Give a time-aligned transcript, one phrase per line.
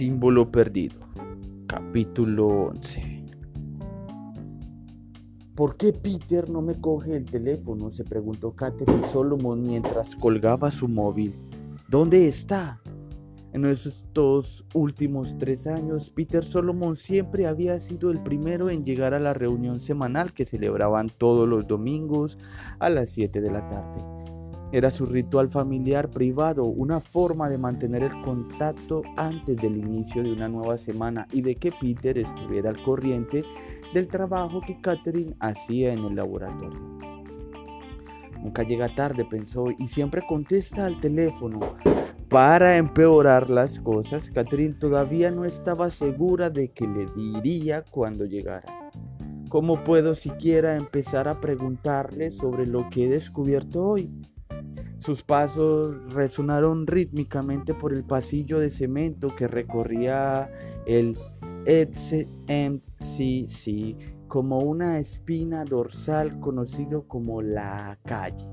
[0.00, 0.98] símbolo perdido.
[1.66, 3.22] Capítulo 11.
[5.54, 7.92] ¿Por qué Peter no me coge el teléfono?
[7.92, 11.34] se preguntó Catherine Solomon mientras colgaba su móvil.
[11.86, 12.80] ¿Dónde está?
[13.52, 19.20] En estos últimos tres años, Peter Solomon siempre había sido el primero en llegar a
[19.20, 22.38] la reunión semanal que celebraban todos los domingos
[22.78, 24.19] a las 7 de la tarde.
[24.72, 30.32] Era su ritual familiar privado, una forma de mantener el contacto antes del inicio de
[30.32, 33.44] una nueva semana y de que Peter estuviera al corriente
[33.92, 36.78] del trabajo que Catherine hacía en el laboratorio.
[38.40, 41.74] Nunca llega tarde, pensó, y siempre contesta al teléfono.
[42.28, 48.90] Para empeorar las cosas, Catherine todavía no estaba segura de que le diría cuando llegara.
[49.48, 54.08] ¿Cómo puedo siquiera empezar a preguntarle sobre lo que he descubierto hoy?
[55.00, 60.50] Sus pasos resonaron rítmicamente por el pasillo de cemento que recorría
[60.86, 61.16] el
[62.46, 63.96] MCC
[64.28, 68.46] como una espina dorsal conocido como la calle.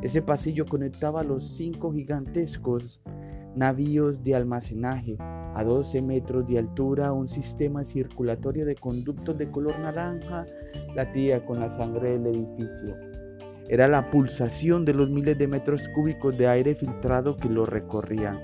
[0.00, 3.02] Ese pasillo conectaba los cinco gigantescos
[3.54, 9.78] navíos de almacenaje a 12 metros de altura, un sistema circulatorio de conductos de color
[9.78, 10.46] naranja
[10.94, 13.05] latía con la sangre del edificio.
[13.68, 18.40] Era la pulsación de los miles de metros cúbicos de aire filtrado que lo recorrían.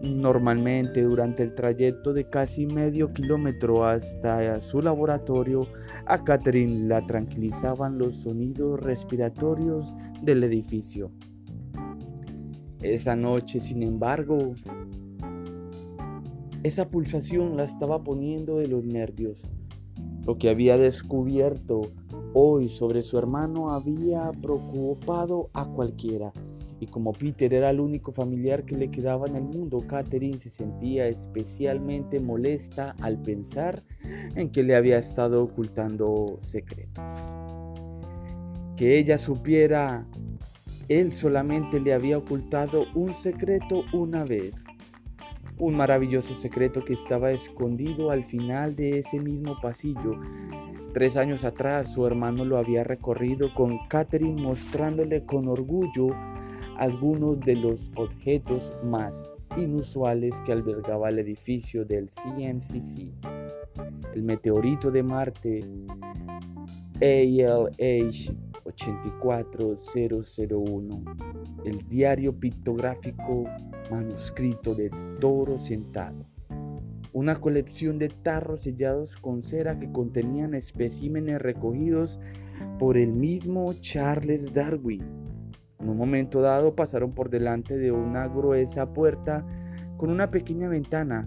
[0.00, 5.66] Normalmente durante el trayecto de casi medio kilómetro hasta su laboratorio,
[6.04, 11.10] a Catherine la tranquilizaban los sonidos respiratorios del edificio.
[12.82, 14.54] Esa noche, sin embargo,
[16.62, 19.42] esa pulsación la estaba poniendo de los nervios.
[20.24, 21.92] Lo que había descubierto
[22.38, 26.34] hoy sobre su hermano había preocupado a cualquiera.
[26.80, 30.50] Y como Peter era el único familiar que le quedaba en el mundo, Catherine se
[30.50, 33.82] sentía especialmente molesta al pensar
[34.34, 37.02] en que le había estado ocultando secretos.
[38.76, 40.06] Que ella supiera,
[40.88, 44.62] él solamente le había ocultado un secreto una vez.
[45.56, 50.20] Un maravilloso secreto que estaba escondido al final de ese mismo pasillo
[50.96, 56.08] Tres años atrás su hermano lo había recorrido con Catherine mostrándole con orgullo
[56.78, 59.22] algunos de los objetos más
[59.58, 63.12] inusuales que albergaba el edificio del CMCC.
[64.14, 65.62] El meteorito de Marte
[67.02, 71.04] ALH 84001,
[71.66, 73.44] el diario pictográfico
[73.90, 74.88] manuscrito de
[75.20, 76.35] Toro Sentado
[77.16, 82.20] una colección de tarros sellados con cera que contenían especímenes recogidos
[82.78, 85.00] por el mismo Charles Darwin.
[85.80, 89.46] En un momento dado pasaron por delante de una gruesa puerta
[89.96, 91.26] con una pequeña ventana.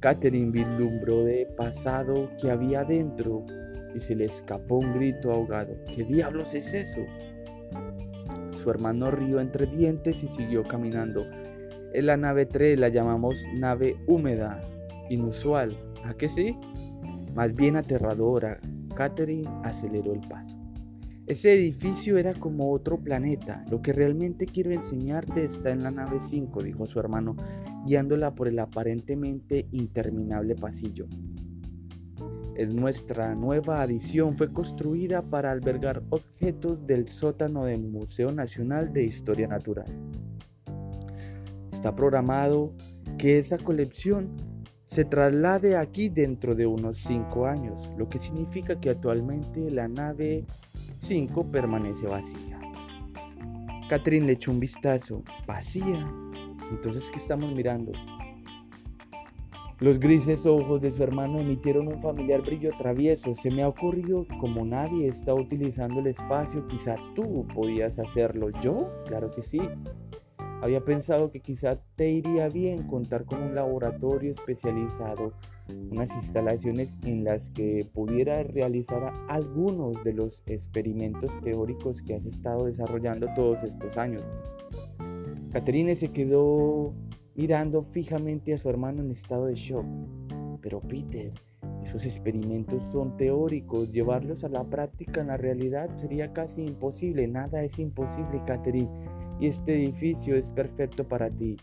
[0.00, 3.46] Catherine vislumbró de pasado que había dentro
[3.94, 5.76] y se le escapó un grito ahogado.
[5.94, 7.02] ¿Qué diablos es eso?
[8.50, 11.24] Su hermano rió entre dientes y siguió caminando.
[11.92, 14.60] En la nave 3 la llamamos nave húmeda
[15.10, 16.56] inusual, ¿a que sí?
[17.34, 18.58] Más bien aterradora.
[18.94, 20.56] Catherine aceleró el paso.
[21.26, 23.64] Ese edificio era como otro planeta.
[23.70, 27.36] Lo que realmente quiero enseñarte está en la nave 5, dijo su hermano,
[27.86, 31.06] guiándola por el aparentemente interminable pasillo.
[32.56, 34.36] Es nuestra nueva adición.
[34.36, 39.86] Fue construida para albergar objetos del sótano del Museo Nacional de Historia Natural.
[41.72, 42.74] Está programado
[43.18, 44.49] que esa colección
[44.90, 50.44] se traslade aquí dentro de unos 5 años, lo que significa que actualmente la nave
[50.98, 52.58] 5 permanece vacía.
[53.88, 55.22] Catherine le echó un vistazo.
[55.46, 56.12] ¿Vacía?
[56.72, 57.92] Entonces, ¿qué estamos mirando?
[59.78, 63.32] Los grises ojos de su hermano emitieron un familiar brillo travieso.
[63.34, 68.50] Se me ha ocurrido, como nadie está utilizando el espacio, quizá tú podías hacerlo.
[68.60, 68.90] ¿Yo?
[69.06, 69.60] Claro que sí.
[70.62, 75.32] Había pensado que quizá te iría bien contar con un laboratorio especializado,
[75.90, 82.66] unas instalaciones en las que pudiera realizar algunos de los experimentos teóricos que has estado
[82.66, 84.22] desarrollando todos estos años.
[85.50, 86.92] Caterine se quedó
[87.34, 89.86] mirando fijamente a su hermano en estado de shock.
[90.60, 91.32] Pero Peter,
[91.82, 97.26] esos experimentos son teóricos, llevarlos a la práctica en la realidad sería casi imposible.
[97.26, 98.90] Nada es imposible, Catherine
[99.40, 101.56] y este edificio es perfecto para ti.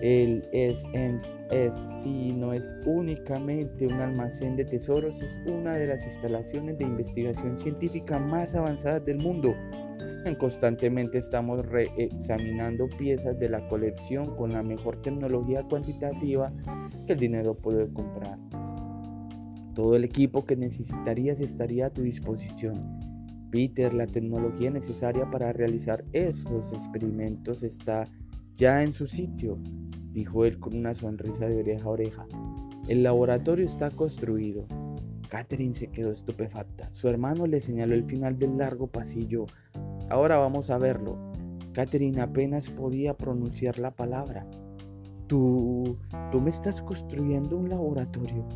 [0.00, 2.06] El SNSC
[2.36, 8.18] no es únicamente un almacén de tesoros, es una de las instalaciones de investigación científica
[8.18, 9.54] más avanzadas del mundo.
[10.38, 16.52] Constantemente estamos reexaminando piezas de la colección con la mejor tecnología cuantitativa
[17.06, 18.38] que el dinero puede comprar.
[19.74, 23.13] Todo el equipo que necesitarías estaría a tu disposición.
[23.54, 28.08] Peter, la tecnología necesaria para realizar esos experimentos está
[28.56, 29.60] ya en su sitio,
[30.10, 32.26] dijo él con una sonrisa de oreja a oreja.
[32.88, 34.66] El laboratorio está construido.
[35.28, 36.88] Catherine se quedó estupefacta.
[36.90, 39.46] Su hermano le señaló el final del largo pasillo.
[40.10, 41.16] Ahora vamos a verlo.
[41.72, 44.48] Catherine apenas podía pronunciar la palabra.
[45.28, 45.96] Tú,
[46.32, 48.48] tú me estás construyendo un laboratorio.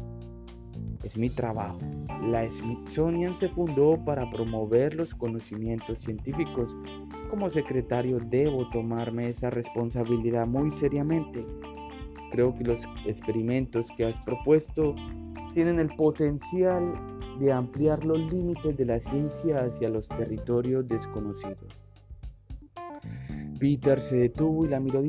[1.03, 1.79] Es mi trabajo.
[2.23, 6.75] La Smithsonian se fundó para promover los conocimientos científicos.
[7.31, 11.47] Como secretario debo tomarme esa responsabilidad muy seriamente.
[12.31, 14.95] Creo que los experimentos que has propuesto
[15.55, 16.95] tienen el potencial
[17.39, 21.79] de ampliar los límites de la ciencia hacia los territorios desconocidos.
[23.59, 25.03] Peter se detuvo y la miró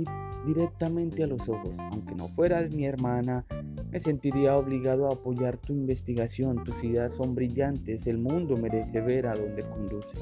[0.45, 1.75] directamente a los ojos.
[1.77, 3.45] Aunque no fueras mi hermana,
[3.91, 6.63] me sentiría obligado a apoyar tu investigación.
[6.63, 8.07] Tus ideas son brillantes.
[8.07, 10.17] El mundo merece ver a dónde conduce.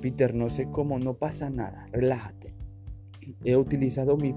[0.00, 1.86] Peter, no sé cómo, no pasa nada.
[1.92, 2.54] Relájate.
[3.44, 4.34] He utilizado mi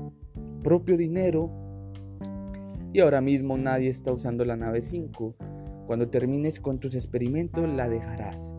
[0.63, 1.51] propio dinero
[2.91, 5.35] y ahora mismo nadie está usando la nave 5.
[5.85, 8.53] Cuando termines con tus experimentos la dejarás.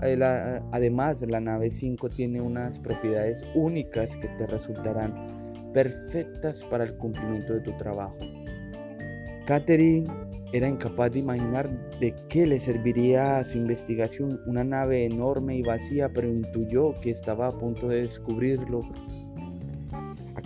[0.00, 5.14] Además, la nave 5 tiene unas propiedades únicas que te resultarán
[5.72, 8.16] perfectas para el cumplimiento de tu trabajo.
[9.46, 10.08] Catherine
[10.52, 15.62] era incapaz de imaginar de qué le serviría a su investigación una nave enorme y
[15.62, 18.80] vacía, pero intuyó que estaba a punto de descubrirlo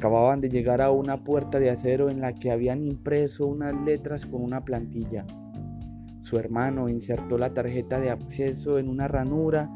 [0.01, 4.25] Acababan de llegar a una puerta de acero en la que habían impreso unas letras
[4.25, 5.27] con una plantilla.
[6.31, 9.69] Su hermano insertó la tarjeta de acceso en una ranura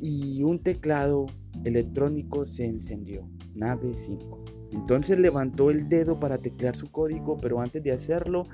[0.00, 1.26] y un teclado
[1.64, 3.28] electrónico se encendió.
[3.54, 4.42] Nave 5.
[4.72, 8.44] Entonces levantó el dedo para teclear su código, pero antes de hacerlo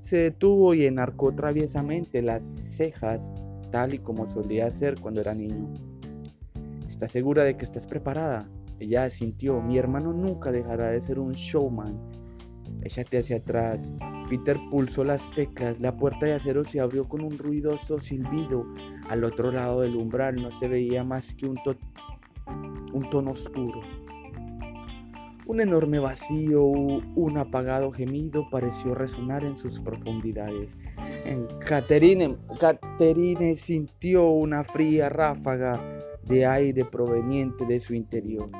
[0.00, 3.32] se detuvo y enarcó traviesamente las cejas,
[3.72, 5.74] tal y como solía hacer cuando era niño.
[6.86, 8.48] ¿Estás segura de que estás preparada?
[8.78, 11.98] Ella sintió, mi hermano nunca dejará de ser un showman.
[12.82, 13.92] Échate hacia atrás.
[14.28, 15.80] Peter pulsó las teclas.
[15.80, 18.66] La puerta de acero se abrió con un ruidoso silbido.
[19.08, 21.58] Al otro lado del umbral no se veía más que un,
[23.10, 23.80] tono oscuro.
[25.46, 30.76] Un enorme vacío, un apagado gemido pareció resonar en sus profundidades.
[31.64, 35.80] Caterine sintió una fría ráfaga
[36.24, 38.50] de aire proveniente de su interior.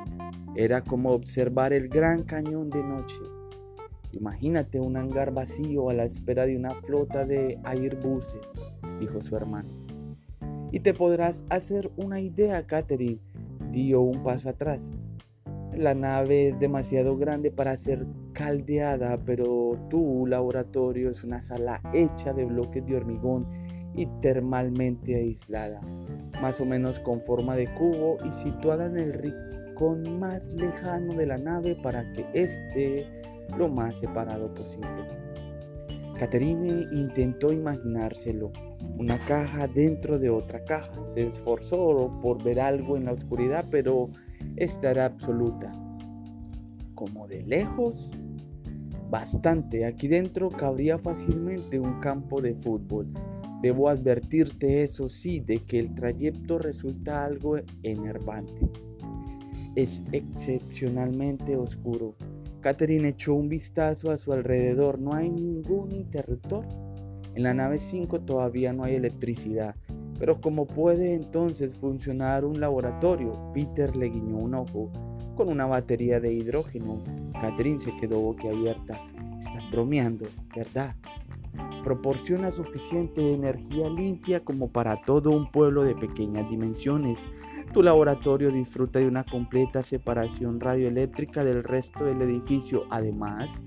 [0.54, 3.16] Era como observar el gran cañón de noche.
[4.18, 8.40] Imagínate un hangar vacío a la espera de una flota de airbuses,
[9.00, 9.68] dijo su hermano.
[10.72, 13.20] Y te podrás hacer una idea, Catherine,
[13.72, 14.90] dio un paso atrás.
[15.74, 22.32] La nave es demasiado grande para ser caldeada, pero tu laboratorio es una sala hecha
[22.32, 23.46] de bloques de hormigón
[23.94, 25.80] y termalmente aislada
[26.40, 29.12] más o menos con forma de cubo y situada en el
[29.76, 33.06] rincón más lejano de la nave para que esté
[33.58, 34.88] lo más separado posible.
[36.18, 38.50] Caterine intentó imaginárselo,
[38.98, 41.04] una caja dentro de otra caja.
[41.04, 44.08] Se esforzó por ver algo en la oscuridad, pero
[44.56, 45.70] esta era absoluta.
[46.94, 48.10] Como de lejos,
[49.10, 49.84] bastante.
[49.84, 53.12] Aquí dentro cabría fácilmente un campo de fútbol
[53.62, 58.70] Debo advertirte, eso sí, de que el trayecto resulta algo enervante.
[59.76, 62.16] Es excepcionalmente oscuro.
[62.62, 64.98] Catherine echó un vistazo a su alrededor.
[64.98, 66.66] No hay ningún interruptor.
[67.34, 69.76] En la nave 5 todavía no hay electricidad.
[70.18, 73.52] Pero ¿cómo puede entonces funcionar un laboratorio?
[73.52, 74.90] Peter le guiñó un ojo.
[75.36, 77.04] Con una batería de hidrógeno.
[77.38, 78.98] Catherine se quedó boquiabierta.
[79.38, 80.96] Estás bromeando, ¿verdad?
[81.86, 87.28] proporciona suficiente energía limpia como para todo un pueblo de pequeñas dimensiones.
[87.72, 92.84] Tu laboratorio disfruta de una completa separación radioeléctrica del resto del edificio.
[92.90, 93.62] Además,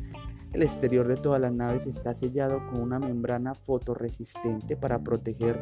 [0.51, 5.59] el exterior de todas las naves está sellado con una membrana fotorresistente para proteger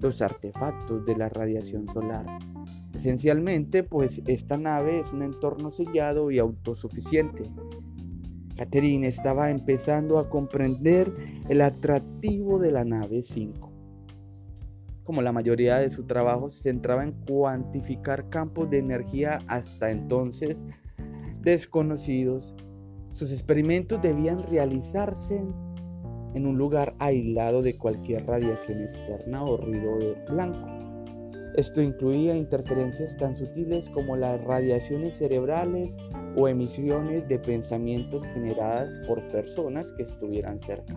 [0.00, 2.26] los artefactos de la radiación solar.
[2.94, 7.50] Esencialmente, pues esta nave es un entorno sellado y autosuficiente.
[8.56, 11.10] Catherine estaba empezando a comprender
[11.48, 13.69] el atractivo de la nave 5.
[15.04, 20.64] Como la mayoría de su trabajo se centraba en cuantificar campos de energía hasta entonces
[21.40, 22.54] desconocidos,
[23.12, 25.42] sus experimentos debían realizarse
[26.34, 30.68] en un lugar aislado de cualquier radiación externa o ruido blanco.
[31.56, 35.96] Esto incluía interferencias tan sutiles como las radiaciones cerebrales
[36.36, 40.94] o emisiones de pensamientos generadas por personas que estuvieran cerca.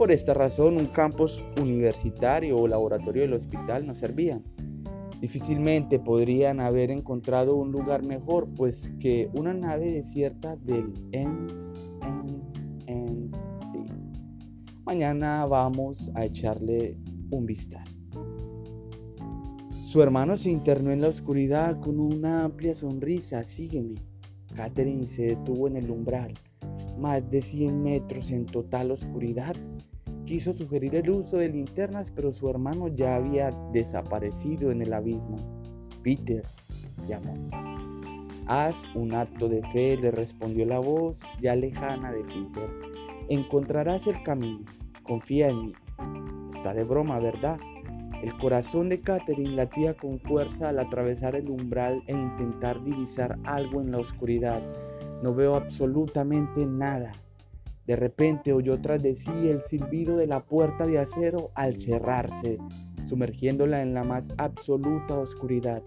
[0.00, 4.40] Por esta razón, un campus universitario o laboratorio del hospital no servía.
[5.20, 11.74] Difícilmente podrían haber encontrado un lugar mejor, pues que una nave desierta del ENS,
[12.86, 13.36] ENS,
[14.86, 16.96] Mañana vamos a echarle
[17.30, 17.94] un vistazo.
[19.82, 23.44] Su hermano se internó en la oscuridad con una amplia sonrisa.
[23.44, 24.00] Sígueme.
[24.56, 26.32] Catherine se detuvo en el umbral.
[26.98, 29.54] Más de 100 metros en total oscuridad
[30.30, 35.34] Quiso sugerir el uso de linternas, pero su hermano ya había desaparecido en el abismo.
[36.04, 36.44] Peter
[37.08, 37.34] llamó.
[38.46, 42.70] Haz un acto de fe, le respondió la voz ya lejana de Peter.
[43.28, 44.64] Encontrarás el camino.
[45.02, 45.72] Confía en mí.
[46.54, 47.58] Está de broma, ¿verdad?
[48.22, 53.80] El corazón de Catherine latía con fuerza al atravesar el umbral e intentar divisar algo
[53.80, 54.62] en la oscuridad.
[55.24, 57.10] No veo absolutamente nada.
[57.90, 62.56] De repente oyó tras de sí el silbido de la puerta de acero al cerrarse,
[63.04, 65.82] sumergiéndola en la más absoluta oscuridad.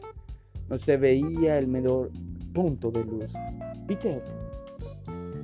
[0.67, 2.11] No se veía el menor
[2.53, 3.31] punto de luz.
[3.87, 4.21] Peter,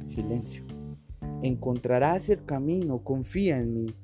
[0.05, 0.65] silencio.
[1.43, 3.95] Encontrarás el camino, confía en mí.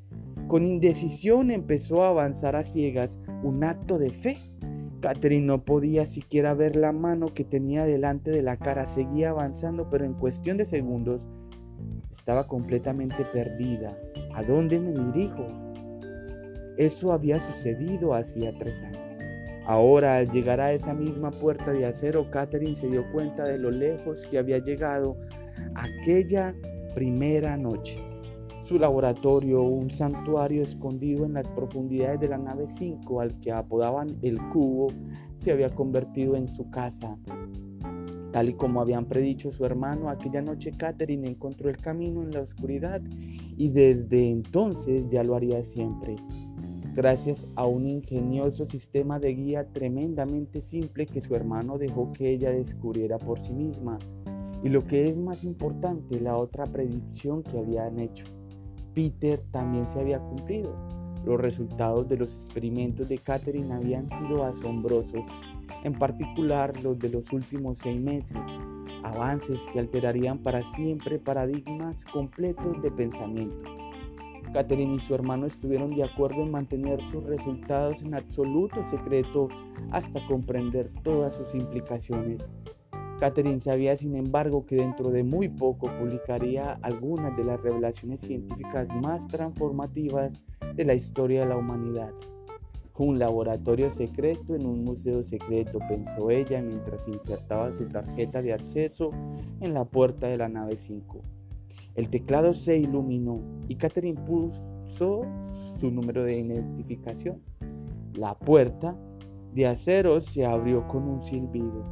[0.47, 4.37] Con indecisión empezó a avanzar a ciegas, un acto de fe.
[5.01, 8.87] Catherine no podía siquiera ver la mano que tenía delante de la cara.
[8.87, 11.27] Seguía avanzando, pero en cuestión de segundos
[12.17, 13.97] estaba completamente perdida.
[14.33, 15.47] ¿A dónde me dirijo?
[16.77, 19.01] Eso había sucedido hacía tres años.
[19.65, 23.71] Ahora, al llegar a esa misma puerta de acero, Catherine se dio cuenta de lo
[23.71, 25.17] lejos que había llegado
[25.75, 26.55] aquella
[26.93, 27.99] primera noche.
[28.63, 34.17] Su laboratorio, un santuario escondido en las profundidades de la nave 5 al que apodaban
[34.21, 34.87] el cubo,
[35.37, 37.17] se había convertido en su casa.
[38.35, 42.41] Tal y como habían predicho su hermano, aquella noche Catherine encontró el camino en la
[42.41, 43.01] oscuridad
[43.55, 46.17] y desde entonces ya lo haría siempre.
[46.93, 52.51] Gracias a un ingenioso sistema de guía tremendamente simple que su hermano dejó que ella
[52.51, 53.99] descubriera por sí misma.
[54.61, 58.25] Y lo que es más importante, la otra predicción que habían hecho.
[58.93, 60.75] Peter también se había cumplido.
[61.23, 65.23] Los resultados de los experimentos de Catherine habían sido asombrosos
[65.83, 68.37] en particular los de los últimos seis meses,
[69.03, 73.69] avances que alterarían para siempre paradigmas completos de pensamiento.
[74.53, 79.49] Catherine y su hermano estuvieron de acuerdo en mantener sus resultados en absoluto secreto
[79.91, 82.49] hasta comprender todas sus implicaciones.
[83.19, 88.87] Catherine sabía, sin embargo, que dentro de muy poco publicaría algunas de las revelaciones científicas
[89.01, 90.31] más transformativas
[90.73, 92.11] de la historia de la humanidad.
[92.97, 99.11] Un laboratorio secreto en un museo secreto, pensó ella mientras insertaba su tarjeta de acceso
[99.59, 101.21] en la puerta de la nave 5.
[101.95, 105.23] El teclado se iluminó y Catherine puso
[105.79, 107.41] su número de identificación.
[108.13, 108.95] La puerta
[109.53, 111.83] de acero se abrió con un silbido.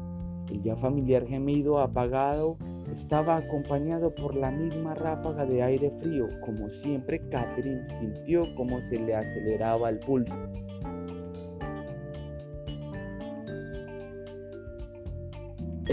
[0.50, 2.57] El ya familiar gemido apagado
[2.91, 6.27] estaba acompañado por la misma ráfaga de aire frío.
[6.45, 10.36] Como siempre, Catherine sintió cómo se le aceleraba el pulso.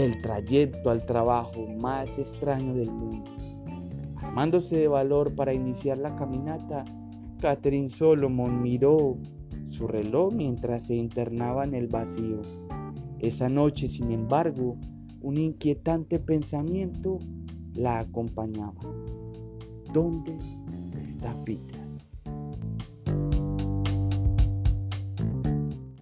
[0.01, 3.29] El trayecto al trabajo más extraño del mundo.
[4.17, 6.83] Armándose de valor para iniciar la caminata,
[7.39, 9.17] Catherine Solomon miró
[9.69, 12.41] su reloj mientras se internaba en el vacío.
[13.19, 14.77] Esa noche, sin embargo,
[15.21, 17.19] un inquietante pensamiento
[17.73, 18.81] la acompañaba.
[19.93, 20.37] ¿Dónde
[20.99, 21.80] está Peter?